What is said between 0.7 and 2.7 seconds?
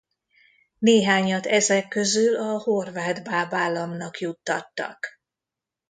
Néhányat ezek közül a